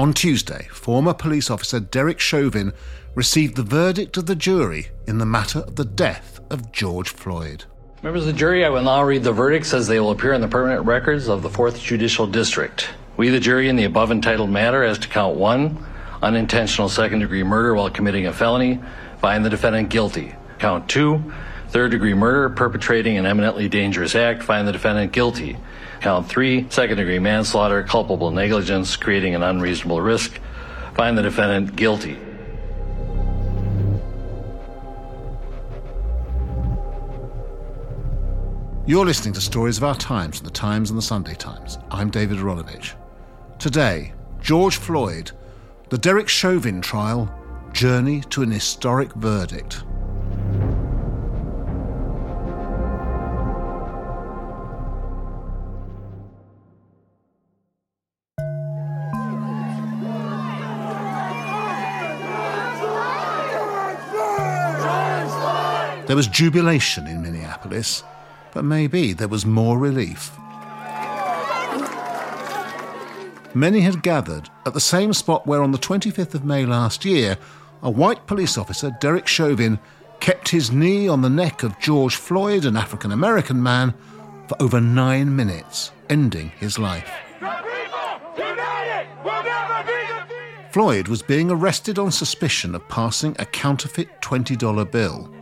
[0.00, 2.72] On Tuesday, former police officer Derek Chauvin
[3.14, 7.64] received the verdict of the jury in the matter of the death of George Floyd.
[8.02, 10.40] Members of the jury, I will now read the verdicts as they will appear in
[10.40, 12.88] the permanent records of the 4th Judicial District.
[13.18, 15.84] We, the jury, in the above entitled matter as to count one,
[16.22, 18.80] unintentional second degree murder while committing a felony,
[19.18, 20.34] find the defendant guilty.
[20.58, 21.30] Count two,
[21.70, 25.56] third degree murder perpetrating an eminently dangerous act, find the defendant guilty.
[26.00, 30.40] Count three, second degree manslaughter, culpable negligence, creating an unreasonable risk.
[30.94, 32.18] Find the defendant guilty.
[38.86, 41.78] You're listening to Stories of Our Times from the Times and the Sunday Times.
[41.92, 42.94] I'm David Aaronovitch.
[43.60, 45.30] Today, George Floyd,
[45.90, 47.32] the Derek Chauvin trial,
[47.72, 49.84] journey to an historic verdict.
[66.10, 68.02] There was jubilation in Minneapolis,
[68.52, 70.32] but maybe there was more relief.
[73.54, 77.38] Many had gathered at the same spot where, on the 25th of May last year,
[77.80, 79.78] a white police officer, Derek Chauvin,
[80.18, 83.94] kept his knee on the neck of George Floyd, an African American man,
[84.48, 87.08] for over nine minutes, ending his life.
[90.72, 95.32] Floyd was being arrested on suspicion of passing a counterfeit $20 bill.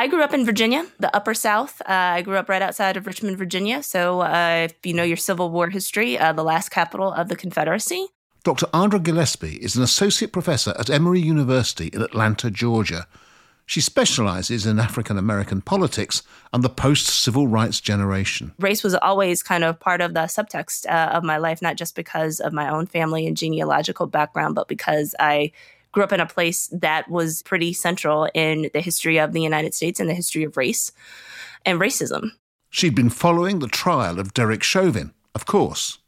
[0.00, 1.82] I grew up in Virginia, the Upper South.
[1.82, 3.82] Uh, I grew up right outside of Richmond, Virginia.
[3.82, 7.36] So, uh, if you know your Civil War history, uh, the last capital of the
[7.36, 8.08] Confederacy.
[8.42, 8.64] Dr.
[8.72, 13.06] Andra Gillespie is an associate professor at Emory University in Atlanta, Georgia.
[13.66, 16.22] She specializes in African American politics
[16.54, 18.54] and the post civil rights generation.
[18.58, 21.94] Race was always kind of part of the subtext uh, of my life, not just
[21.94, 25.52] because of my own family and genealogical background, but because I
[25.92, 29.74] grew up in a place that was pretty central in the history of the United
[29.74, 30.92] States and the history of race
[31.64, 32.30] and racism.
[32.70, 35.98] She'd been following the trial of Derek Chauvin, of course.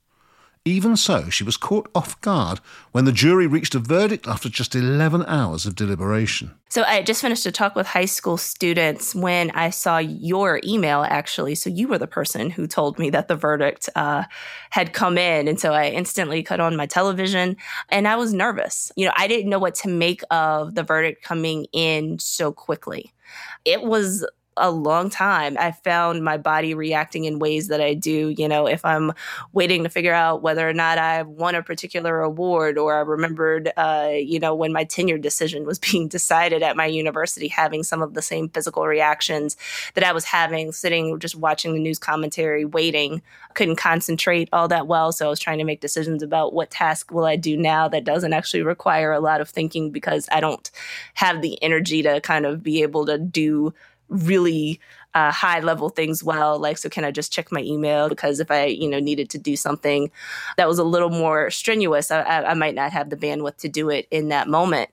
[0.64, 2.60] Even so, she was caught off guard
[2.92, 6.52] when the jury reached a verdict after just 11 hours of deliberation.
[6.68, 11.02] So I just finished a talk with high school students when I saw your email,
[11.02, 11.56] actually.
[11.56, 14.22] So you were the person who told me that the verdict uh,
[14.70, 15.48] had come in.
[15.48, 17.56] And so I instantly cut on my television
[17.88, 18.92] and I was nervous.
[18.94, 23.12] You know, I didn't know what to make of the verdict coming in so quickly.
[23.64, 24.24] It was
[24.56, 25.56] a long time.
[25.58, 29.12] I found my body reacting in ways that I do, you know, if I'm
[29.52, 33.72] waiting to figure out whether or not I've won a particular award or I remembered,
[33.76, 38.02] uh, you know, when my tenure decision was being decided at my university, having some
[38.02, 39.56] of the same physical reactions
[39.94, 43.22] that I was having sitting just watching the news commentary, waiting.
[43.54, 45.12] Couldn't concentrate all that well.
[45.12, 48.04] So I was trying to make decisions about what task will I do now that
[48.04, 50.70] doesn't actually require a lot of thinking because I don't
[51.14, 53.72] have the energy to kind of be able to do
[54.08, 54.80] really
[55.14, 58.08] uh, high level things well like so can i just check my email?
[58.08, 60.10] Because if i you know needed to do something
[60.56, 63.90] that was a little more strenuous I, I might not have the bandwidth to do
[63.90, 64.90] it in that moment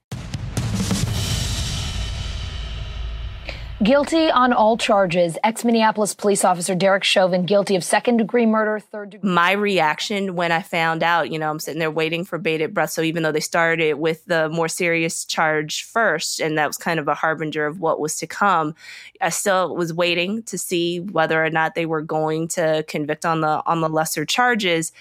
[3.82, 5.38] Guilty on all charges.
[5.42, 9.30] Ex Minneapolis police officer Derek Chauvin guilty of second degree murder, third degree.
[9.30, 12.90] My reaction when I found out, you know, I'm sitting there waiting for bated breath.
[12.90, 17.00] So even though they started with the more serious charge first, and that was kind
[17.00, 18.76] of a harbinger of what was to come,
[19.22, 23.40] I still was waiting to see whether or not they were going to convict on
[23.40, 24.92] the on the lesser charges.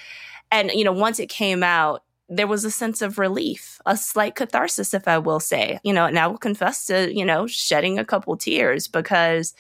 [0.53, 4.35] And you know, once it came out, there was a sense of relief, a slight
[4.35, 5.79] catharsis, if I will say.
[5.83, 9.55] You know, and I will confess to, you know, shedding a couple tears because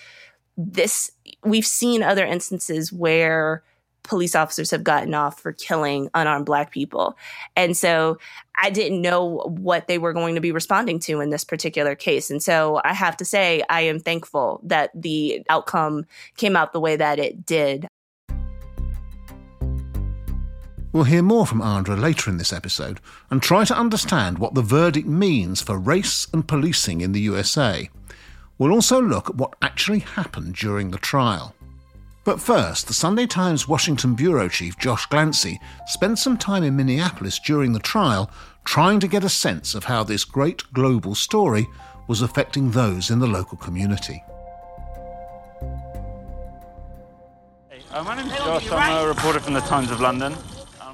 [0.56, 1.10] this,
[1.44, 3.62] we've seen other instances where
[4.08, 7.16] police officers have gotten off for killing unarmed black people.
[7.56, 8.18] And so
[8.60, 12.30] I didn't know what they were going to be responding to in this particular case.
[12.30, 16.06] And so I have to say, I am thankful that the outcome
[16.36, 17.86] came out the way that it did.
[20.92, 23.00] We'll hear more from Andra later in this episode
[23.30, 27.90] and try to understand what the verdict means for race and policing in the USA.
[28.56, 31.54] We'll also look at what actually happened during the trial.
[32.24, 37.38] But first, the Sunday Times Washington bureau chief Josh Glancy spent some time in Minneapolis
[37.38, 38.30] during the trial
[38.64, 41.66] trying to get a sense of how this great global story
[42.06, 44.22] was affecting those in the local community.
[47.68, 50.34] Hey, uh, my name's Josh, I'm a reporter from the Times of London.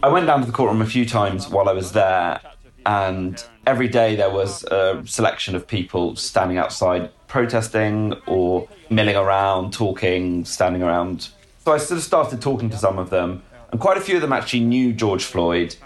[0.05, 2.39] I went down to the courtroom a few times while I was there,
[2.85, 9.73] and Every day there was a selection of people standing outside protesting or milling around,
[9.73, 11.31] talking, standing around.
[11.65, 13.43] So I sort of started talking to some of them,
[13.73, 15.77] and quite a few of them actually knew George Floyd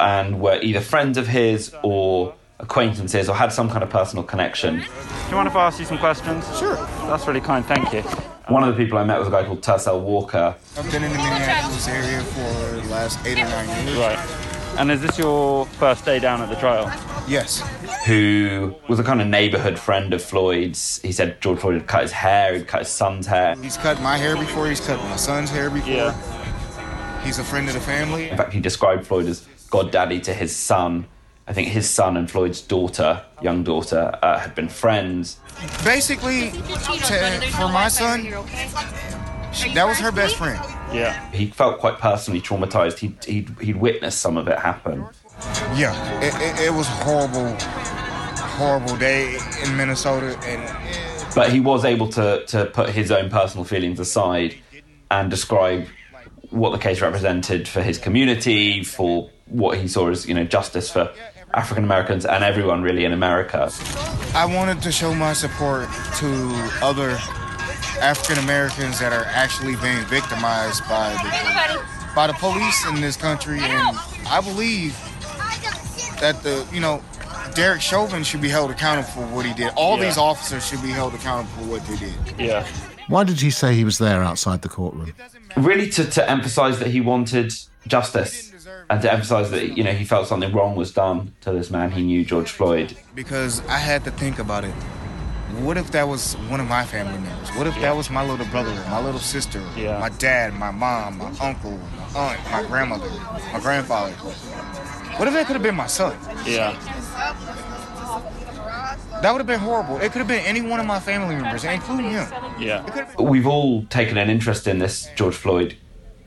[0.00, 4.78] and were either friends of his or acquaintances or had some kind of personal connection.
[4.78, 4.84] Do
[5.30, 6.44] you mind if I ask you some questions?
[6.58, 6.76] Sure.
[7.06, 8.00] That's really kind, thank you.
[8.48, 11.12] One of the people I met was a guy called Tercel Walker, I've been in
[11.12, 13.96] the Minneapolis area for the last eight or nine years.
[13.98, 14.18] Right.
[14.78, 16.86] And is this your first day down at the trial?
[17.26, 17.62] Yes.
[18.04, 21.00] who was a kind of neighborhood friend of Floyd's.
[21.00, 23.54] He said George Floyd had cut his hair, he'd cut his son's hair.
[23.62, 24.68] He's cut my hair before.
[24.68, 25.90] He's cut my son's hair before.
[25.90, 27.22] Yeah.
[27.24, 28.28] He's a friend of the family.
[28.28, 31.06] In fact, he described Floyd as goddaddy to his son.
[31.46, 35.38] I think his son and Floyd's daughter, young daughter, uh, had been friends.
[35.84, 38.22] Basically, to, for my son,
[39.74, 40.58] that was her best friend.
[40.92, 41.30] Yeah.
[41.32, 42.98] He felt quite personally traumatized.
[42.98, 45.06] He'd, he'd, he'd witnessed some of it happen.
[45.74, 52.08] Yeah, it, it, it was horrible, horrible day in Minnesota, and But he was able
[52.10, 54.54] to, to put his own personal feelings aside
[55.10, 55.88] and describe
[56.50, 60.90] what the case represented for his community, for what he saw as you know justice
[60.90, 61.12] for
[61.52, 63.70] African Americans and everyone really in America.
[64.34, 65.88] I wanted to show my support
[66.18, 67.10] to other
[68.00, 71.82] African Americans that are actually being victimized by the
[72.14, 73.96] by the police in this country, and
[74.28, 74.96] I believe
[76.20, 77.02] that the you know
[77.54, 79.72] Derek Chauvin should be held accountable for what he did.
[79.76, 80.06] All Yeah.
[80.06, 82.14] these officers should be held accountable for what they did.
[82.38, 82.66] Yeah.
[83.08, 85.12] Why did he say he was there outside the courtroom?
[85.56, 87.52] really to, to emphasize that he wanted
[87.86, 88.50] justice
[88.90, 91.90] and to emphasize that you know he felt something wrong was done to this man
[91.90, 94.74] he knew George Floyd because I had to think about it.
[95.60, 97.48] What if that was one of my family members?
[97.50, 100.00] What if that was my little brother, my little sister, Yeah.
[100.00, 101.78] my dad, my mom, my uncle,
[102.14, 103.08] my aunt, my grandmother,
[103.52, 104.12] my grandfather?
[105.16, 106.16] What if that could have been my son?
[106.44, 106.72] Yeah.
[109.22, 109.98] That would have been horrible.
[109.98, 112.26] It could have been any one of my family members, including him.
[112.58, 112.84] Yeah.
[113.18, 115.76] we've all taken an interest in this George Floyd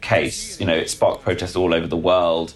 [0.08, 2.54] case you know it sparked protests all over the world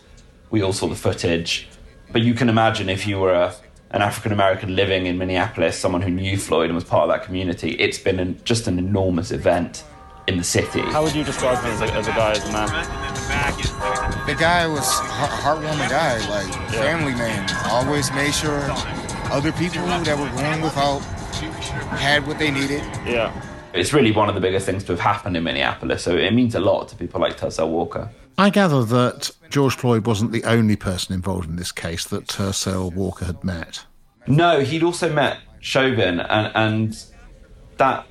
[0.52, 1.68] we all saw the footage
[2.14, 3.54] but you can imagine if you were a,
[3.92, 7.24] an African American living in Minneapolis someone who knew Floyd and was part of that
[7.26, 9.84] community it's been an, just an enormous event
[10.28, 12.52] in the city How would you describe him as a, as a guy, as a
[12.54, 12.68] man?
[14.28, 17.50] The guy was a heartwarming guy, like family man.
[17.66, 18.62] Always made sure
[19.32, 21.00] other people that were going without
[21.98, 22.84] had what they needed.
[23.06, 23.34] Yeah.
[23.74, 26.56] It's really one of the biggest things to have happened in Minneapolis so it means
[26.56, 30.76] a lot to people like Tercel Walker I gather that George Floyd wasn't the only
[30.76, 33.86] person involved in this case that Tercel Walker had met.
[34.28, 37.04] No, he'd also met Chauvin, and, and
[37.78, 38.08] that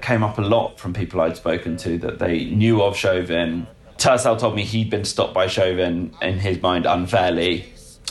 [0.00, 3.66] came up a lot from people I'd spoken to that they knew of Chauvin.
[3.96, 7.66] Tercel told me he'd been stopped by Chauvin, in his mind, unfairly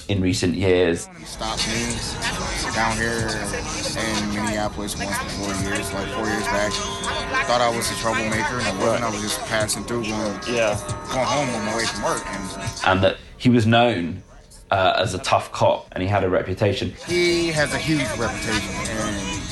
[0.10, 1.08] in recent years.
[1.26, 1.96] Stopped me
[2.76, 3.30] down here
[3.98, 6.72] in Minneapolis once before years, like four years back.
[7.48, 9.04] Thought I was a troublemaker, and I wasn't.
[9.04, 10.78] I was just passing through, going, Yeah.
[11.12, 12.24] going home on my way from work.
[12.26, 14.24] And And that he was known
[14.70, 16.94] uh, as a tough cop and he had a reputation.
[17.08, 18.70] he has a huge reputation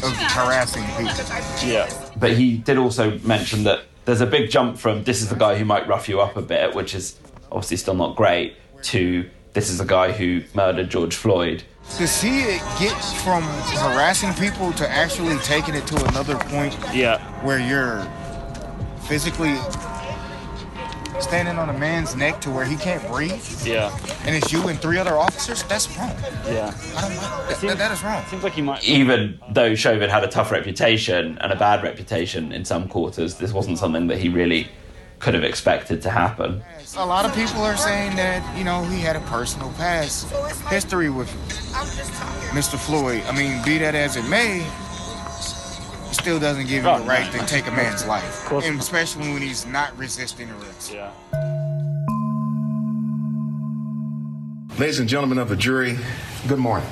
[0.03, 1.67] of harassing people.
[1.67, 1.89] Yeah.
[2.17, 5.57] But he did also mention that there's a big jump from this is the guy
[5.57, 7.19] who might rough you up a bit, which is
[7.51, 11.63] obviously still not great, to this is the guy who murdered George Floyd.
[11.97, 17.17] To see it get from harassing people to actually taking it to another point Yeah.
[17.43, 18.05] where you're
[19.07, 19.55] physically
[21.19, 23.91] standing on a man's neck to where he can't breathe, Yeah.
[24.25, 26.15] and it's you and three other officers, that's wrong.
[26.47, 26.71] Yeah.
[26.95, 27.61] I don't like that.
[27.61, 28.23] that, that is wrong.
[28.29, 28.83] Seems like he might.
[28.87, 33.51] even though Chauvin had a tough reputation and a bad reputation in some quarters, this
[33.51, 34.69] wasn't something that he really
[35.19, 36.63] could have expected to happen.
[36.97, 40.31] A lot of people are saying that, you know, he had a personal past
[40.67, 41.29] history with
[42.51, 42.77] Mr.
[42.77, 43.21] Floyd.
[43.27, 47.45] I mean, be that as it may, it still doesn't give you the right to
[47.45, 48.49] take a man's life.
[48.51, 50.93] And especially when he's not resisting arrest.
[50.93, 51.11] Yeah.
[54.79, 55.97] Ladies and gentlemen of the jury,
[56.47, 56.89] good morning.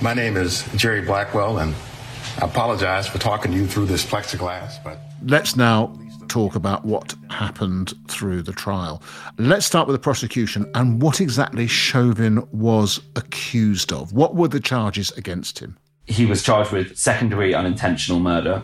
[0.00, 1.76] My name is Jerry Blackwell, and
[2.40, 5.96] I apologize for talking to you through this plexiglass, but Let's now
[6.32, 9.02] talk about what happened through the trial.
[9.36, 14.14] Let's start with the prosecution and what exactly Chauvin was accused of.
[14.14, 15.76] What were the charges against him?
[16.06, 18.62] He was charged with second degree unintentional murder,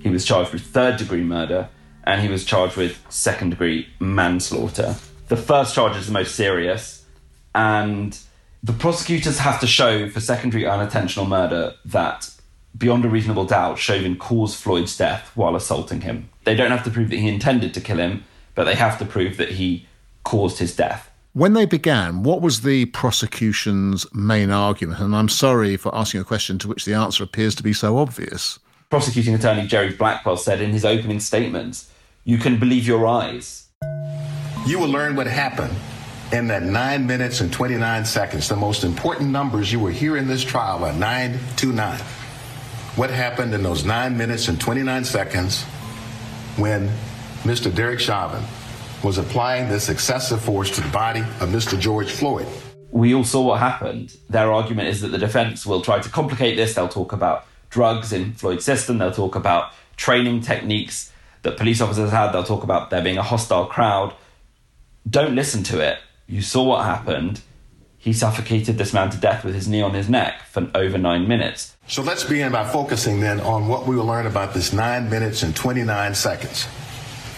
[0.00, 1.68] he was charged with third degree murder,
[2.04, 4.94] and he was charged with second degree manslaughter.
[5.26, 7.04] The first charge is the most serious,
[7.52, 8.16] and
[8.62, 12.30] the prosecutors have to show for secondary unintentional murder that
[12.78, 16.28] beyond a reasonable doubt, Chauvin caused Floyd's death while assaulting him.
[16.44, 19.04] They don't have to prove that he intended to kill him, but they have to
[19.04, 19.86] prove that he
[20.24, 21.10] caused his death.
[21.32, 25.00] When they began, what was the prosecution's main argument?
[25.00, 27.98] And I'm sorry for asking a question to which the answer appears to be so
[27.98, 28.58] obvious.
[28.90, 31.90] Prosecuting attorney Jerry Blackwell said in his opening statements,
[32.24, 33.68] You can believe your eyes.
[34.66, 35.76] You will learn what happened
[36.32, 38.48] in that 9 minutes and 29 seconds.
[38.48, 42.00] The most important numbers you will hear in this trial are 9 to 9.
[42.98, 45.62] What happened in those 9 minutes and 29 seconds
[46.56, 46.88] when
[47.44, 47.72] Mr.
[47.72, 48.42] Derek Chauvin
[49.04, 51.78] was applying this excessive force to the body of Mr.
[51.78, 52.48] George Floyd.
[52.90, 54.16] We all saw what happened.
[54.28, 56.74] Their argument is that the defense will try to complicate this.
[56.74, 58.98] They'll talk about drugs in Floyd's system.
[58.98, 61.12] They'll talk about training techniques
[61.42, 62.32] that police officers had.
[62.32, 64.12] They'll talk about there being a hostile crowd.
[65.08, 66.00] Don't listen to it.
[66.26, 67.42] You saw what happened.
[67.96, 71.28] He suffocated this man to death with his knee on his neck for over nine
[71.28, 71.76] minutes.
[71.88, 75.42] So let's begin by focusing then on what we will learn about this nine minutes
[75.42, 76.68] and 29 seconds.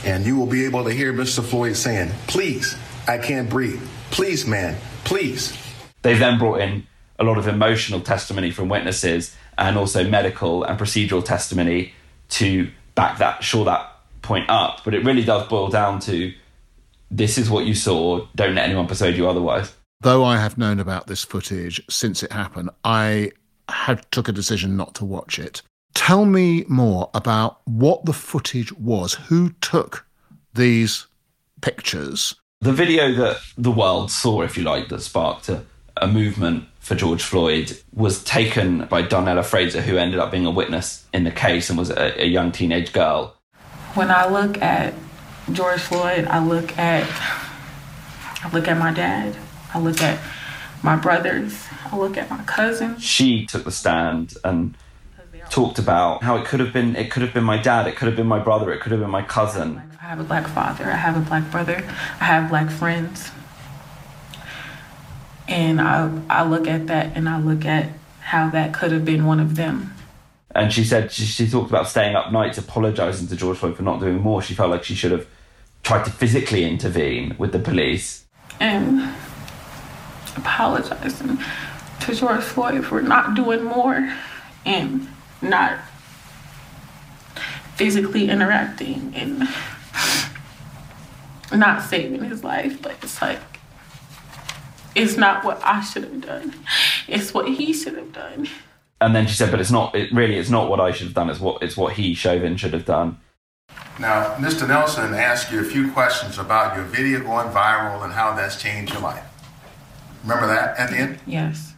[0.04, 1.40] And you will be able to hear Mr.
[1.40, 2.76] Floyd saying, Please,
[3.06, 3.80] I can't breathe.
[4.10, 5.56] Please, man, please.
[6.02, 6.84] They then brought in
[7.20, 11.92] a lot of emotional testimony from witnesses and also medical and procedural testimony
[12.30, 14.82] to back that, shore that point up.
[14.84, 16.32] But it really does boil down to
[17.08, 18.26] this is what you saw.
[18.34, 19.72] Don't let anyone persuade you otherwise.
[20.00, 23.32] Though I have known about this footage since it happened, I
[23.70, 25.62] had took a decision not to watch it.
[25.94, 29.14] Tell me more about what the footage was.
[29.14, 30.06] Who took
[30.54, 31.06] these
[31.60, 32.34] pictures?
[32.60, 35.64] The video that the world saw, if you like, that sparked a,
[35.96, 40.50] a movement for George Floyd was taken by Darnella Frazier, who ended up being a
[40.50, 43.36] witness in the case and was a, a young teenage girl.
[43.94, 44.94] When I look at
[45.52, 47.06] George Floyd, I look at
[48.42, 49.36] I look at my dad.
[49.74, 50.18] I look at
[50.82, 51.66] my brothers.
[51.90, 53.02] I look at my cousins.
[53.02, 54.76] She took the stand and
[55.50, 58.06] talked about how it could have been it could have been my dad, it could
[58.06, 59.82] have been my brother, it could have been my cousin.
[60.00, 61.84] I have a black father, I have a black brother,
[62.20, 63.30] I have black friends.
[65.48, 69.26] And I I look at that and I look at how that could have been
[69.26, 69.94] one of them.
[70.54, 73.82] And she said she, she talked about staying up nights apologizing to George Floyd for
[73.82, 74.42] not doing more.
[74.42, 75.26] She felt like she should have
[75.82, 78.24] tried to physically intervene with the police.
[78.58, 79.12] And
[80.36, 81.38] apologizing
[82.00, 84.12] to George Floyd for not doing more
[84.64, 85.08] and
[85.42, 85.78] not
[87.76, 89.48] physically interacting and
[91.52, 92.80] not saving his life.
[92.82, 93.40] But it's like,
[94.94, 96.54] it's not what I should have done.
[97.08, 98.48] It's what he should have done.
[99.00, 101.14] And then she said, but it's not, it really, it's not what I should have
[101.14, 101.30] done.
[101.30, 103.18] It's what, it's what he, Chauvin, should have done.
[103.98, 104.68] Now, Mr.
[104.68, 108.92] Nelson asked you a few questions about your video going viral and how that's changed
[108.92, 109.24] your life.
[110.22, 111.18] Remember that at the end?
[111.26, 111.74] Yes.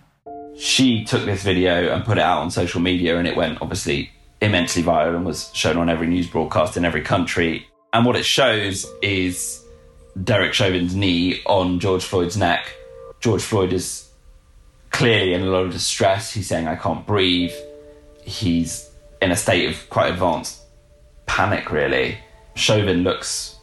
[0.57, 4.11] She took this video and put it out on social media, and it went obviously
[4.41, 7.67] immensely viral and was shown on every news broadcast in every country.
[7.93, 9.65] And what it shows is
[10.23, 12.75] Derek Chauvin's knee on George Floyd's neck.
[13.21, 14.09] George Floyd is
[14.91, 16.33] clearly in a lot of distress.
[16.33, 17.53] He's saying, I can't breathe.
[18.25, 20.61] He's in a state of quite advanced
[21.27, 22.19] panic, really.
[22.55, 23.57] Chauvin looks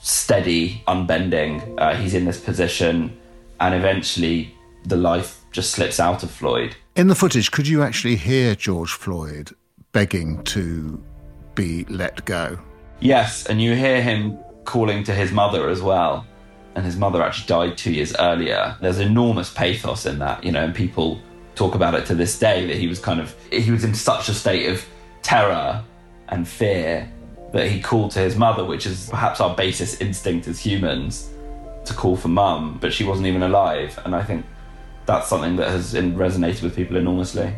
[0.00, 1.78] steady, unbending.
[1.78, 3.16] Uh, he's in this position,
[3.60, 6.76] and eventually the life just slips out of Floyd.
[6.96, 9.50] In the footage, could you actually hear George Floyd
[9.92, 11.02] begging to
[11.54, 12.58] be let go?
[13.00, 16.26] Yes, and you hear him calling to his mother as well.
[16.74, 18.76] And his mother actually died two years earlier.
[18.80, 21.20] There's enormous pathos in that, you know, and people
[21.56, 24.28] talk about it to this day that he was kind of, he was in such
[24.28, 24.84] a state of
[25.22, 25.82] terror
[26.28, 27.10] and fear
[27.52, 31.30] that he called to his mother, which is perhaps our basest instinct as humans
[31.84, 33.98] to call for mum, but she wasn't even alive.
[34.04, 34.44] And I think
[35.06, 37.52] that's something that has resonated with people enormously.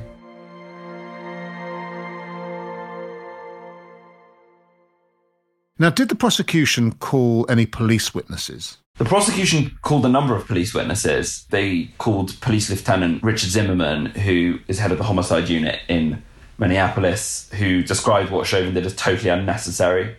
[5.78, 8.76] Now, did the prosecution call any police witnesses?
[8.98, 11.44] The prosecution called a number of police witnesses.
[11.50, 16.22] They called Police Lieutenant Richard Zimmerman, who is head of the homicide unit in
[16.58, 20.14] Minneapolis, who described what Chauvin did as totally unnecessary.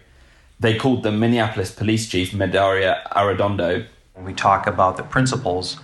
[0.59, 3.85] They called the Minneapolis police chief, Medaria Arradondo.
[4.13, 5.77] When we talk about the principles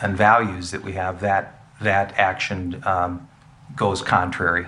[0.00, 3.28] and values that we have, that, that action um,
[3.76, 4.66] goes contrary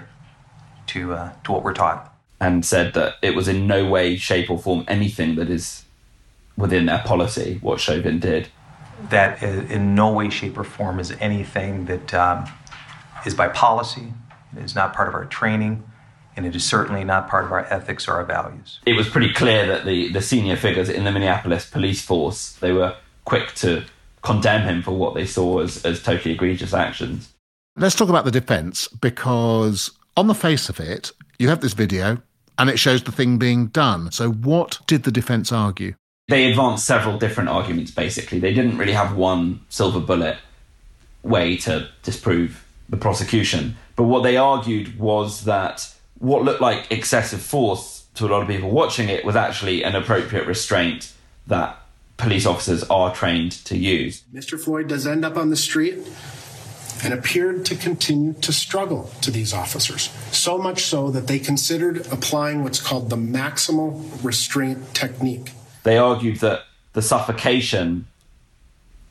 [0.89, 2.13] to, uh, to what we're taught.
[2.41, 5.85] And said that it was in no way, shape, or form anything that is
[6.57, 8.49] within their policy, what Chauvin did.
[9.11, 12.47] That in no way, shape, or form is anything that um,
[13.25, 14.13] is by policy,
[14.57, 15.85] is not part of our training,
[16.37, 18.78] and it is certainly not part of our ethics or our values.
[18.85, 22.73] It was pretty clear that the, the senior figures in the Minneapolis police force, they
[22.73, 23.85] were quick to
[24.23, 27.33] condemn him for what they saw as, as totally egregious actions.
[27.76, 32.23] Let's talk about the defence because, on the face of it, you have this video
[32.59, 34.11] and it shows the thing being done.
[34.12, 35.95] So, what did the defence argue?
[36.28, 38.40] They advanced several different arguments, basically.
[38.40, 40.38] They didn't really have one silver bullet
[41.23, 43.76] way to disprove the prosecution.
[43.95, 48.49] But what they argued was that what looked like excessive force to a lot of
[48.49, 51.13] people watching it was actually an appropriate restraint
[51.47, 51.79] that
[52.17, 54.25] police officers are trained to use.
[54.33, 54.59] Mr.
[54.59, 55.99] Floyd does end up on the street
[57.05, 60.11] and appeared to continue to struggle to these officers.
[60.33, 65.53] So much so that they considered applying what's called the maximal restraint technique.
[65.83, 66.63] They argued that
[66.95, 68.07] the suffocation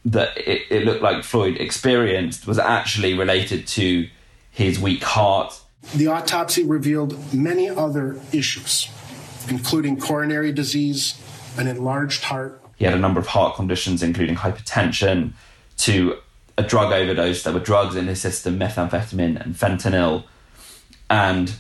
[0.04, 4.08] that it, it looked like Floyd experienced was actually related to
[4.52, 5.60] his weak heart.
[5.94, 8.89] The autopsy revealed many other issues,
[9.50, 11.22] including coronary disease,
[11.58, 12.62] an enlarged heart.
[12.77, 15.34] He had a number of heart conditions, including hypertension,
[15.77, 16.18] to
[16.58, 17.44] a drug overdose.
[17.44, 20.24] There were drugs in his system, methamphetamine and fentanyl.
[21.10, 21.54] And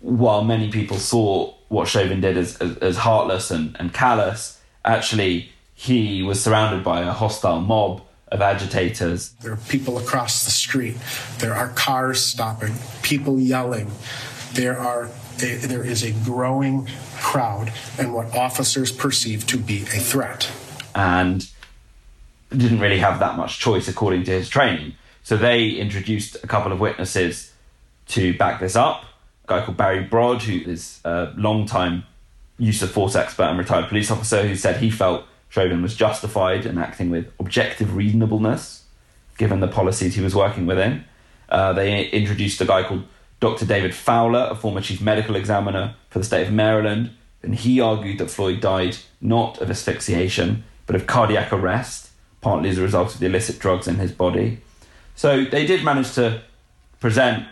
[0.00, 5.50] while many people saw what Chauvin did as, as, as heartless and, and callous, actually,
[5.74, 8.02] he was surrounded by a hostile mob
[8.34, 9.30] of agitators.
[9.40, 10.96] There are people across the street.
[11.38, 13.90] There are cars stopping, people yelling.
[14.52, 15.08] There are
[15.40, 16.88] a, there is a growing
[17.20, 20.50] crowd and what officers perceive to be a threat.
[20.96, 21.48] And
[22.50, 24.94] didn't really have that much choice according to his training.
[25.22, 27.52] So they introduced a couple of witnesses
[28.08, 29.04] to back this up.
[29.44, 32.04] A guy called Barry Brodd, who is a long-time
[32.58, 35.24] use of force expert and retired police officer, who said he felt
[35.54, 38.86] Chauvin was justified in acting with objective reasonableness,
[39.38, 41.04] given the policies he was working within.
[41.48, 43.04] Uh, they introduced a guy called
[43.38, 43.64] Dr.
[43.64, 48.18] David Fowler, a former chief medical examiner for the state of Maryland, and he argued
[48.18, 53.20] that Floyd died not of asphyxiation, but of cardiac arrest, partly as a result of
[53.20, 54.58] the illicit drugs in his body.
[55.14, 56.42] So they did manage to
[56.98, 57.46] present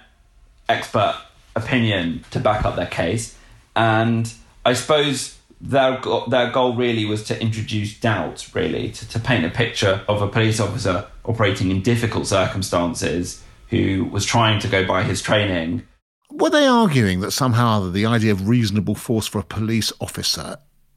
[0.69, 1.23] expert
[1.55, 3.39] opinion to back up their case,
[3.77, 4.33] and
[4.67, 9.51] I suppose their their goal really was to introduce doubt, really, to, to paint a
[9.51, 15.05] picture of a police officer operating in difficult circumstances who was trying to go by
[15.05, 15.87] his training.
[16.33, 20.57] Were they arguing that somehow the idea of reasonable force for a police officer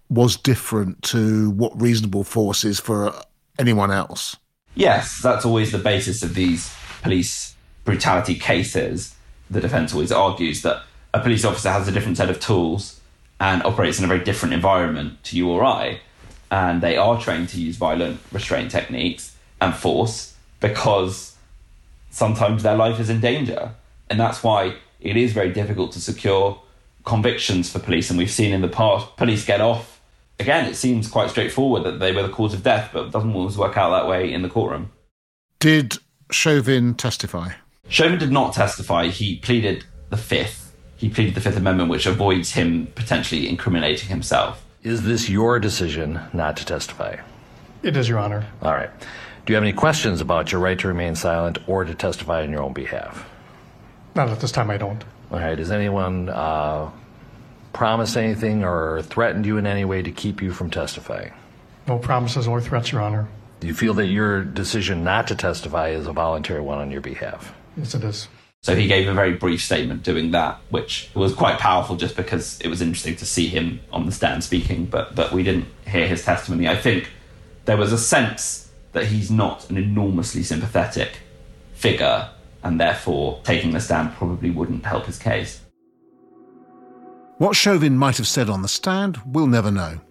[0.10, 3.14] was different to what reasonable force is for
[3.60, 4.36] anyone else?
[4.74, 9.16] Yes, that's always the basis of these police brutality cases.
[9.50, 13.00] The defence always argues that a police officer has a different set of tools
[13.40, 16.02] and operates in a very different environment to you or I.
[16.52, 21.36] And they are trained to use violent restraint techniques and force because
[22.10, 23.72] sometimes their life is in danger.
[24.10, 26.62] And that's why it is very difficult to secure
[27.04, 28.10] convictions for police.
[28.10, 30.00] And we've seen in the past police get off.
[30.40, 33.34] Again, it seems quite straightforward that they were the cause of death, but it doesn't
[33.34, 34.92] always work out that way in the courtroom.
[35.60, 35.98] Did
[36.32, 37.54] Chauvin testify?
[37.88, 39.08] Chauvin did not testify.
[39.08, 40.65] He pleaded the fifth
[40.98, 44.66] he pleaded the Fifth Amendment, which avoids him potentially incriminating himself.
[44.84, 47.18] Is this your decision not to testify?
[47.84, 48.46] It is, Your Honor.
[48.62, 48.90] All right.
[49.46, 52.52] Do you have any questions about your right to remain silent or to testify on
[52.52, 53.30] your own behalf?
[54.16, 55.04] Not at this time, I don't.
[55.32, 55.58] All right.
[55.58, 56.90] Has anyone uh,
[57.74, 61.34] promised anything or threatened you in any way to keep you from testifying?
[61.88, 63.28] No promises or threats, Your Honor.
[63.60, 67.02] Do you feel that your decision not to testify is a voluntary one on your
[67.02, 67.54] behalf?
[67.78, 68.28] Yes, it is.
[68.66, 72.60] So he gave a very brief statement doing that, which was quite powerful just because
[72.62, 76.08] it was interesting to see him on the stand speaking, but, but we didn't hear
[76.08, 76.68] his testimony.
[76.68, 77.12] I think
[77.66, 81.20] there was a sense that he's not an enormously sympathetic
[81.76, 82.32] figure,
[82.64, 85.62] and therefore taking the stand probably wouldn't help his case.
[87.38, 90.02] What Chauvin might have said on the stand, we'll never know.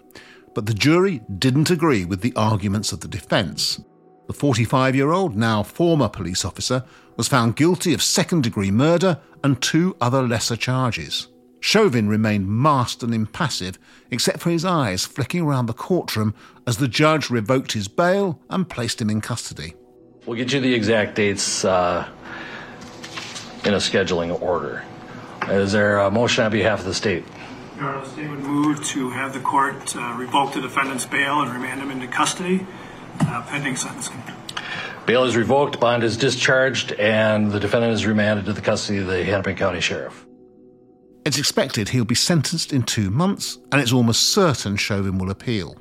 [0.54, 3.80] But the jury didn't agree with the arguments of the defence.
[4.26, 6.84] The 45 year old, now former police officer,
[7.16, 11.28] was found guilty of second degree murder and two other lesser charges.
[11.60, 13.78] Chauvin remained masked and impassive,
[14.10, 16.34] except for his eyes flicking around the courtroom
[16.66, 19.74] as the judge revoked his bail and placed him in custody.
[20.26, 22.08] We'll get you the exact dates uh,
[23.64, 24.84] in a scheduling order.
[25.48, 27.24] Is there a motion on behalf of the state?
[27.76, 31.42] Your Honor, the state would move to have the court uh, revoke the defendant's bail
[31.42, 32.66] and remand him into custody
[33.20, 34.22] Uh, pending sentencing.
[35.06, 39.06] Bail is revoked, bond is discharged, and the defendant is remanded to the custody of
[39.06, 40.26] the Hennepin County Sheriff.
[41.26, 45.76] It's expected he'll be sentenced in two months, and it's almost certain Chauvin will appeal.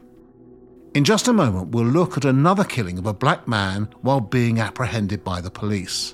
[0.94, 4.60] In just a moment, we'll look at another killing of a black man while being
[4.60, 6.14] apprehended by the police.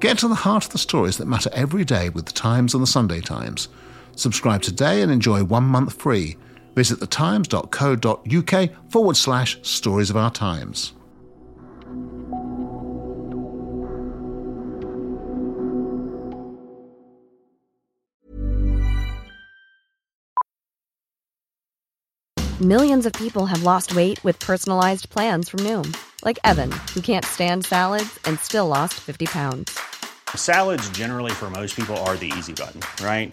[0.00, 2.82] Get to the heart of the stories that matter every day with the Times and
[2.82, 3.68] the Sunday Times.
[4.14, 6.36] Subscribe today and enjoy one month free
[6.78, 8.54] visit thetimes.co.uk
[8.92, 10.92] forward slash stories of our times.
[22.60, 27.24] Millions of people have lost weight with personalized plans from Noom, like Evan, who can't
[27.24, 29.78] stand salads and still lost 50 pounds.
[30.34, 33.32] Salads, generally, for most people, are the easy button, right?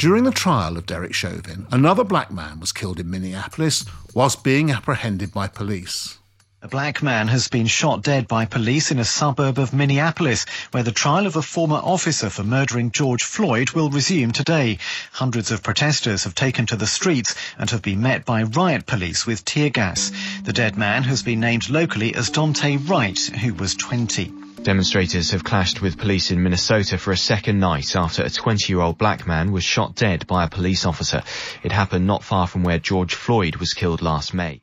[0.00, 3.84] During the trial of Derek Chauvin, another black man was killed in Minneapolis
[4.14, 6.16] whilst being apprehended by police.
[6.62, 10.82] A black man has been shot dead by police in a suburb of Minneapolis, where
[10.82, 14.78] the trial of a former officer for murdering George Floyd will resume today.
[15.12, 19.26] Hundreds of protesters have taken to the streets and have been met by riot police
[19.26, 20.12] with tear gas.
[20.44, 24.32] The dead man has been named locally as Daunte Wright, who was 20.
[24.62, 29.26] Demonstrators have clashed with police in Minnesota for a second night after a 20-year-old black
[29.26, 31.22] man was shot dead by a police officer.
[31.62, 34.60] It happened not far from where George Floyd was killed last May.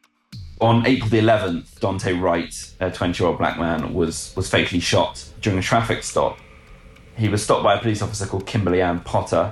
[0.62, 5.58] On April the 11th, Daunte Wright, a 20-year-old black man, was was fatally shot during
[5.58, 6.38] a traffic stop.
[7.16, 9.52] He was stopped by a police officer called Kimberly Ann Potter,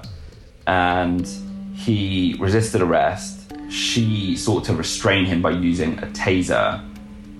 [0.68, 1.28] and
[1.74, 3.52] he resisted arrest.
[3.72, 6.88] She sought to restrain him by using a taser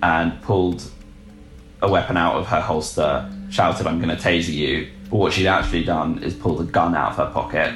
[0.02, 0.82] and pulled
[1.82, 4.90] a weapon out of her holster, shouted, I'm going to taser you.
[5.10, 7.72] But what she'd actually done is pulled a gun out of her pocket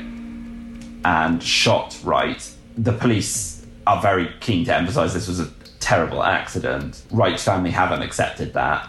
[1.04, 2.50] and shot Wright.
[2.76, 7.02] The police are very keen to emphasize this was a terrible accident.
[7.10, 8.88] Wright's family haven't accepted that.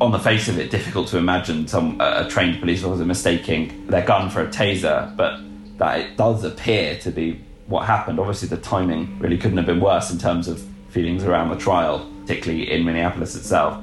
[0.00, 4.04] On the face of it, difficult to imagine some a trained police officer mistaking their
[4.04, 5.40] gun for a taser, but
[5.78, 8.20] that it does appear to be what happened.
[8.20, 12.08] Obviously, the timing really couldn't have been worse in terms of feelings around the trial,
[12.22, 13.82] particularly in Minneapolis itself.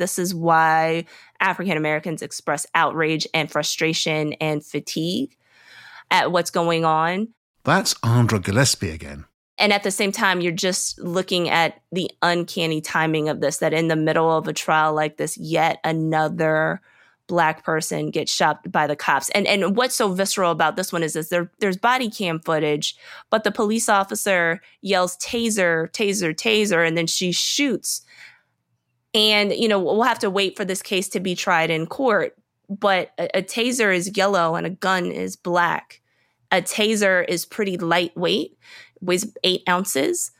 [0.00, 1.04] This is why
[1.40, 5.36] African Americans express outrage and frustration and fatigue
[6.10, 7.28] at what's going on.
[7.64, 9.26] That's Andra Gillespie again.
[9.58, 13.74] And at the same time, you're just looking at the uncanny timing of this that
[13.74, 16.80] in the middle of a trial like this, yet another
[17.26, 19.28] black person gets shot by the cops.
[19.30, 22.96] And and what's so visceral about this one is this there there's body cam footage,
[23.28, 28.00] but the police officer yells taser, taser, taser, and then she shoots.
[29.12, 32.36] And, you know, we'll have to wait for this case to be tried in court.
[32.68, 36.00] But a, a taser is yellow and a gun is black.
[36.52, 38.56] A taser is pretty lightweight,
[39.00, 40.32] weighs eight ounces,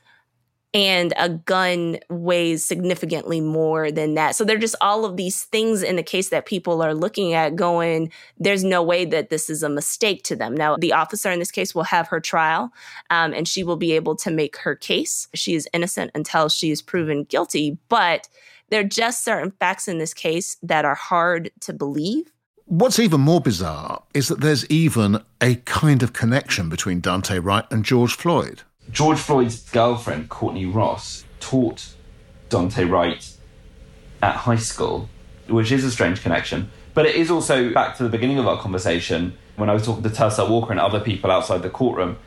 [0.73, 4.35] and a gun weighs significantly more than that.
[4.35, 7.33] So there are just all of these things in the case that people are looking
[7.33, 10.55] at going, there's no way that this is a mistake to them.
[10.55, 12.71] Now, the officer in this case will have her trial
[13.09, 15.27] um, and she will be able to make her case.
[15.33, 18.29] She is innocent until she is proven guilty, but
[18.71, 22.31] there are just certain facts in this case that are hard to believe.
[22.65, 27.65] What's even more bizarre is that there's even a kind of connection between Daunte Wright
[27.69, 28.61] and George Floyd.
[28.89, 31.95] George Floyd's girlfriend, Courtney Ross, taught
[32.49, 33.29] Daunte Wright
[34.23, 35.09] at high school,
[35.47, 36.71] which is a strange connection.
[36.93, 40.03] But it is also back to the beginning of our conversation when I was talking
[40.03, 42.17] to Tercel Walker and other people outside the courtroom.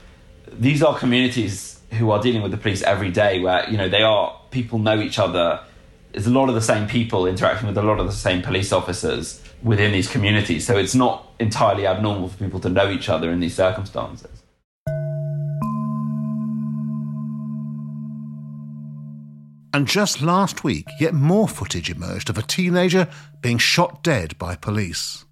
[0.52, 4.02] These are communities who are dealing with the police every day where, you know, they
[4.02, 5.60] are, people know each other
[6.14, 8.72] it's a lot of the same people interacting with a lot of the same police
[8.72, 10.64] officers within these communities.
[10.64, 14.30] So it's not entirely abnormal for people to know each other in these circumstances.
[19.72, 23.08] And just last week, yet more footage emerged of a teenager
[23.40, 25.24] being shot dead by police.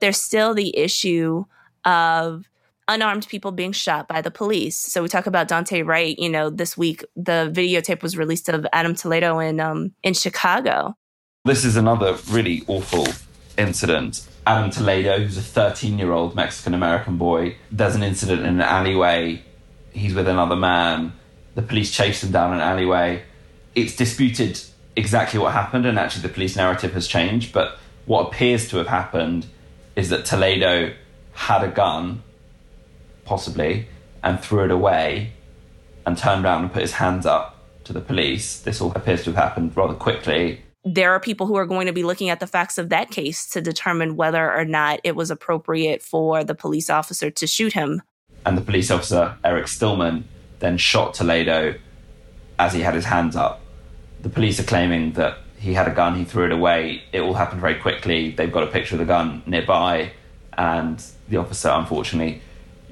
[0.00, 1.44] There's still the issue
[1.84, 2.48] of
[2.88, 4.76] unarmed people being shot by the police.
[4.76, 6.18] So we talk about Daunte Wright.
[6.18, 10.96] You know, this week the videotape was released of Adam Toledo in um, in Chicago.
[11.44, 13.06] This is another really awful
[13.58, 14.26] incident.
[14.46, 18.60] Adam Toledo, who's a 13 year old Mexican American boy, there's an incident in an
[18.60, 19.42] alleyway.
[19.92, 21.12] He's with another man.
[21.54, 23.22] The police chase him down an alleyway.
[23.74, 24.60] It's disputed
[24.96, 27.52] exactly what happened, and actually, the police narrative has changed.
[27.52, 29.46] But what appears to have happened
[29.96, 30.94] is that Toledo
[31.32, 32.22] had a gun
[33.24, 33.88] possibly,
[34.22, 35.32] and threw it away
[36.06, 38.60] and turned around and put his hands up to the police.
[38.60, 40.62] This all appears to have happened rather quickly.
[40.84, 43.48] There are people who are going to be looking at the facts of that case
[43.50, 48.02] to determine whether or not it was appropriate for the police officer to shoot him.
[48.44, 50.24] And the police officer, Eric Stillman,
[50.58, 51.74] then shot Toledo
[52.58, 53.60] as he had his hands up.
[54.20, 57.02] The police are claiming that he had a gun, he threw it away.
[57.12, 58.30] It all happened very quickly.
[58.30, 60.12] They've got a picture of the gun nearby,
[60.58, 62.42] and the officer, unfortunately,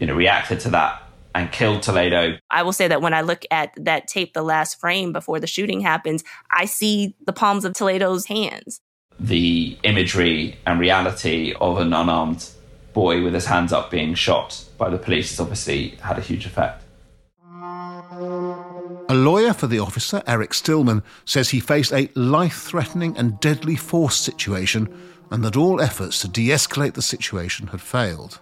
[0.03, 1.01] you know, reacted to that
[1.33, 2.37] and killed Toledo.
[2.51, 5.47] I will say that when I look at that tape, the last frame before the
[5.47, 8.81] shooting happens, I see the palms of Toledo's hands.
[9.21, 12.51] The imagery and reality of an unarmed
[12.95, 16.47] boy with his hands up being shot by the police has obviously had a huge
[16.47, 16.83] effect.
[19.09, 23.77] A lawyer for the officer, Eric Stillman, says he faced a life threatening and deadly
[23.77, 24.93] force situation
[25.31, 28.41] and that all efforts to de escalate the situation had failed.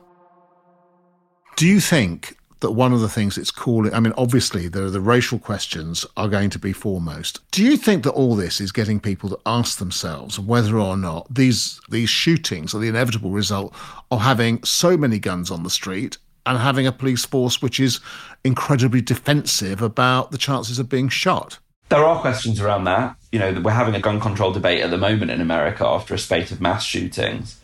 [1.60, 4.98] Do you think that one of the things it's calling, I mean, obviously, the, the
[4.98, 7.40] racial questions are going to be foremost.
[7.50, 11.26] Do you think that all this is getting people to ask themselves whether or not
[11.28, 13.74] these, these shootings are the inevitable result
[14.10, 18.00] of having so many guns on the street and having a police force which is
[18.42, 21.58] incredibly defensive about the chances of being shot?
[21.90, 23.16] There are questions around that.
[23.32, 26.18] You know, we're having a gun control debate at the moment in America after a
[26.18, 27.60] spate of mass shootings.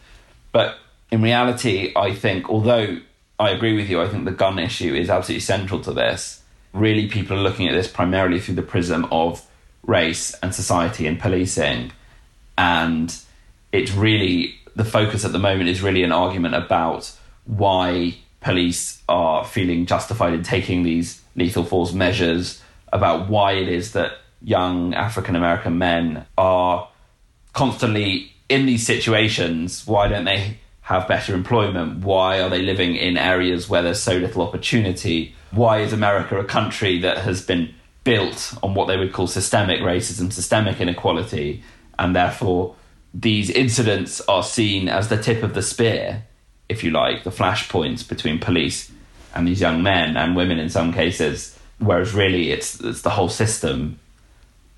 [0.53, 0.77] But
[1.11, 2.99] in reality, I think, although
[3.39, 4.01] I agree with you.
[4.01, 6.43] I think the gun issue is absolutely central to this.
[6.73, 9.47] Really, people are looking at this primarily through the prism of
[9.83, 11.93] race and society and policing.
[12.57, 13.15] And
[13.73, 17.13] it's really the focus at the moment is really an argument about
[17.45, 23.93] why police are feeling justified in taking these lethal force measures, about why it is
[23.93, 26.89] that young African American men are
[27.53, 29.87] constantly in these situations.
[29.87, 32.05] Why don't they have better employment?
[32.05, 35.35] Why are they living in areas where there's so little opportunity?
[35.51, 39.81] Why is America a country that has been built on what they would call systemic
[39.81, 41.65] racism, systemic inequality,
[41.99, 42.77] and therefore
[43.13, 46.23] these incidents are seen as the tip of the spear,
[46.69, 48.93] if you like, the flashpoints between police
[49.35, 53.29] and these young men and women in some cases, whereas really it's, it's the whole
[53.29, 53.99] system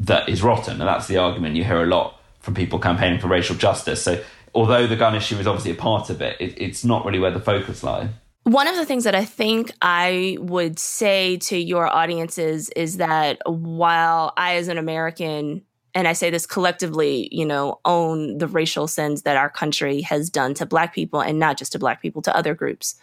[0.00, 0.80] that is rotten.
[0.80, 4.02] And that's the argument you hear a lot from people campaigning for racial justice.
[4.02, 7.18] So although the gun issue is obviously a part of it, it it's not really
[7.18, 8.08] where the focus lies.
[8.44, 13.38] One of the things that I think I would say to your audiences is that
[13.44, 15.62] while I, as an American,
[15.94, 20.30] and I say this collectively, you know, own the racial sins that our country has
[20.30, 22.94] done to Black people and not just to Black people, to other groups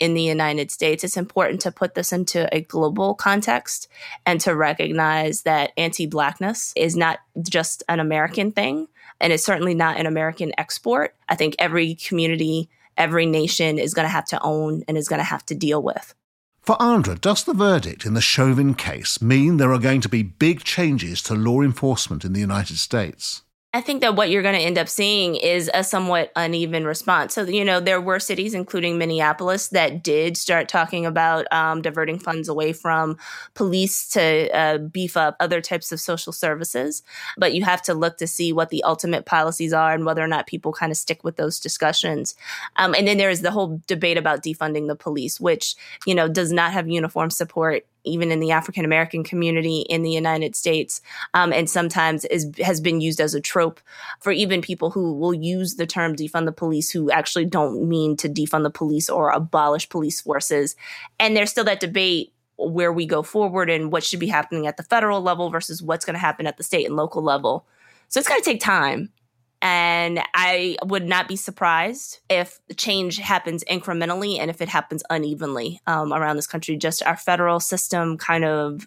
[0.00, 1.04] in the United States.
[1.04, 3.86] It's important to put this into a global context
[4.26, 8.88] and to recognize that anti Blackness is not just an American thing
[9.20, 11.14] and it's certainly not an American export.
[11.28, 15.20] I think every community, every nation is going to have to own and is going
[15.20, 16.14] to have to deal with.
[16.62, 20.22] For Andra, does the verdict in the Chauvin case mean there are going to be
[20.22, 23.42] big changes to law enforcement in the United States?
[23.74, 27.34] I think that what you're going to end up seeing is a somewhat uneven response.
[27.34, 32.18] So, you know, there were cities, including Minneapolis, that did start talking about um, diverting
[32.18, 33.18] funds away from
[33.52, 37.02] police to uh, beef up other types of social services.
[37.36, 40.28] But you have to look to see what the ultimate policies are and whether or
[40.28, 42.34] not people kind of stick with those discussions.
[42.76, 45.76] Um, and then there is the whole debate about defunding the police, which,
[46.06, 50.10] you know, does not have uniform support even in the African American community in the
[50.10, 51.00] United States,
[51.34, 53.80] um, and sometimes is has been used as a trope
[54.20, 58.16] for even people who will use the term defund the police who actually don't mean
[58.16, 60.76] to defund the police or abolish police forces.
[61.18, 64.76] And there's still that debate where we go forward and what should be happening at
[64.76, 67.66] the federal level versus what's going to happen at the state and local level.
[68.08, 69.10] So it's going to take time.
[69.60, 75.80] And I would not be surprised if change happens incrementally and if it happens unevenly
[75.86, 76.76] um, around this country.
[76.76, 78.86] Just our federal system kind of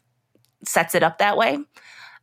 [0.65, 1.59] sets it up that way.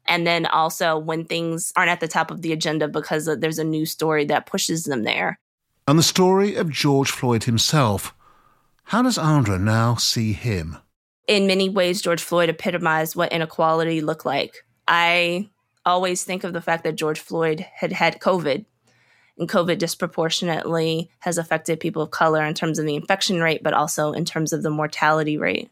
[0.06, 3.64] And then also when things aren't at the top of the agenda because there's a
[3.64, 5.38] new story that pushes them there.
[5.86, 8.14] And the story of George Floyd himself.
[8.84, 10.78] How does Andra now see him?
[11.26, 14.64] In many ways, George Floyd epitomized what inequality looked like.
[14.86, 15.50] I
[15.88, 18.64] always think of the fact that George Floyd had had COVID.
[19.38, 23.72] And COVID disproportionately has affected people of color in terms of the infection rate, but
[23.72, 25.70] also in terms of the mortality rate.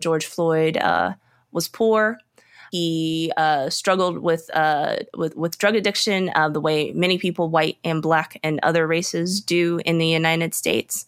[0.00, 1.14] George Floyd uh,
[1.50, 2.18] was poor.
[2.70, 7.78] He uh, struggled with, uh, with with drug addiction uh, the way many people, white
[7.82, 11.06] and black and other races, do in the United States.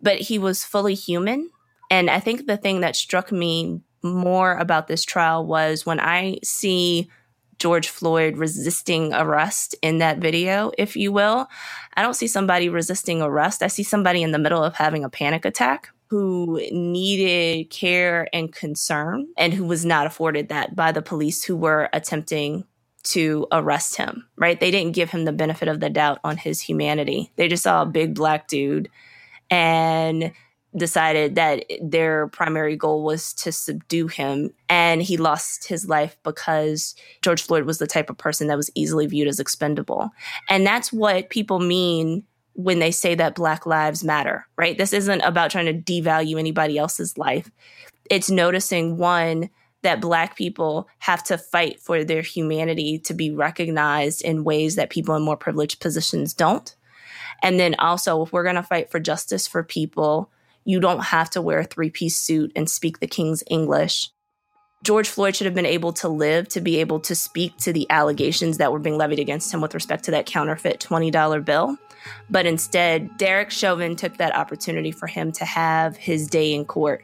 [0.00, 1.50] But he was fully human,
[1.90, 6.38] and I think the thing that struck me more about this trial was when I
[6.42, 7.10] see
[7.64, 11.48] George Floyd resisting arrest in that video, if you will.
[11.96, 13.62] I don't see somebody resisting arrest.
[13.62, 15.88] I see somebody in the middle of having a panic attack.
[16.08, 21.56] who needed care and concern and who was not afforded that by the police who
[21.56, 22.64] were attempting
[23.04, 24.60] to arrest him, right?
[24.60, 27.32] They didn't give him the benefit of the doubt on his humanity.
[27.36, 28.90] They just saw a big black dude
[29.48, 30.32] and
[30.76, 34.50] decided that their primary goal was to subdue him.
[34.68, 38.70] And he lost his life because George Floyd was the type of person that was
[38.74, 40.10] easily viewed as expendable.
[40.48, 44.78] And that's what people mean when they say that Black Lives Matter, right?
[44.78, 47.50] This isn't about trying to devalue anybody else's life.
[48.10, 49.50] It's noticing one,
[49.84, 54.90] that Black people have to fight for their humanity to be recognized in ways that
[54.90, 56.74] people in more privileged positions don't.
[57.42, 60.30] And then also, if we're going to fight for justice for people,
[60.64, 64.10] you don't have to wear a three piece suit and speak the King's English.
[64.82, 67.86] George Floyd should have been able to live to be able to speak to the
[67.88, 71.78] allegations that were being levied against him with respect to that counterfeit $20 bill.
[72.28, 77.02] But instead, Derek Chauvin took that opportunity for him to have his day in court.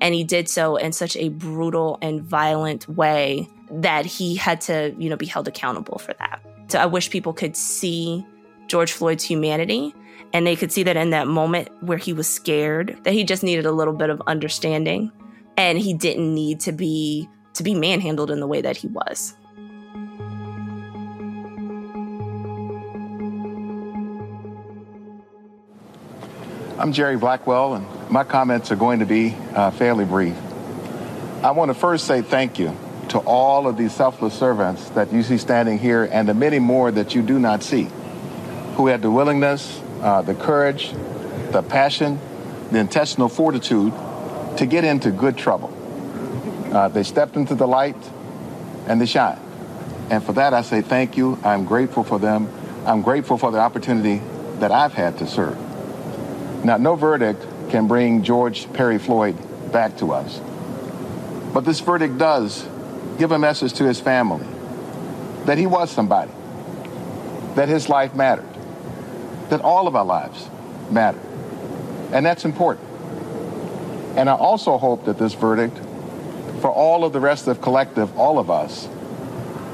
[0.00, 4.92] And he did so in such a brutal and violent way that he had to,
[4.98, 6.40] you know, be held accountable for that.
[6.66, 8.26] So I wish people could see
[8.66, 9.94] George Floyd's humanity
[10.32, 13.42] and they could see that in that moment where he was scared, that he just
[13.42, 15.10] needed a little bit of understanding
[15.56, 19.34] and he didn't need to be to be manhandled in the way that he was.
[26.78, 30.36] I'm Jerry Blackwell, and my comments are going to be uh, fairly brief.
[31.42, 32.76] I want to first say thank you
[33.08, 36.92] to all of these selfless servants that you see standing here and the many more
[36.92, 37.88] that you do not see
[38.76, 40.92] who had the willingness, uh, the courage,
[41.50, 42.18] the passion,
[42.70, 43.92] the intestinal fortitude
[44.58, 45.72] to get into good trouble.
[46.72, 47.96] Uh, they stepped into the light
[48.86, 49.38] and they shine.
[50.10, 51.38] And for that, I say thank you.
[51.44, 52.48] I'm grateful for them.
[52.86, 54.22] I'm grateful for the opportunity
[54.60, 55.56] that I've had to serve.
[56.64, 59.36] Now, no verdict can bring George Perry Floyd
[59.70, 60.40] back to us.
[61.52, 62.66] But this verdict does
[63.18, 64.46] give a message to his family
[65.44, 66.30] that he was somebody,
[67.54, 68.47] that his life mattered,
[69.50, 70.48] that all of our lives
[70.90, 71.20] matter.
[72.12, 72.86] And that's important.
[74.16, 75.76] And I also hope that this verdict,
[76.60, 78.88] for all of the rest of collective, all of us,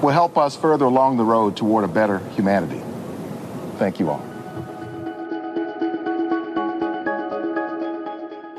[0.03, 2.83] will help us further along the road toward a better humanity.
[3.79, 4.23] Thank you all.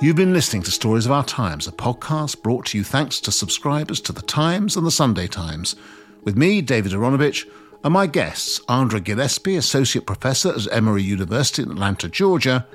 [0.01, 3.31] You've been listening to Stories of Our Times, a podcast brought to you thanks to
[3.31, 5.75] subscribers to The Times and The Sunday Times,
[6.23, 7.47] with me, David Aaronovitch,
[7.85, 12.65] and my guests, Andra Gillespie, Associate Professor at Emory University in Atlanta, Georgia,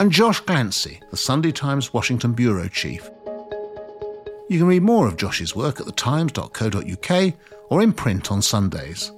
[0.00, 3.10] and Josh Glancy, the Sunday Times Washington Bureau Chief.
[4.48, 7.34] You can read more of Josh's work at thetimes.co.uk
[7.68, 9.12] or in print on Sundays.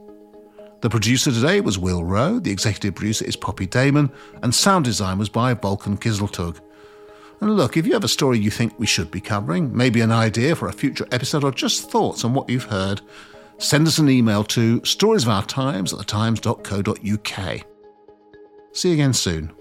[0.80, 4.10] The producer today was Will Rowe, the executive producer is Poppy Damon,
[4.42, 6.58] and sound design was by Volkan Kiziltug.
[7.40, 10.10] And look, if you have a story you think we should be covering, maybe an
[10.10, 13.00] idea for a future episode, or just thoughts on what you've heard,
[13.58, 17.66] send us an email to storiesofourtimes at thetimes.co.uk.
[18.72, 19.52] See you again soon.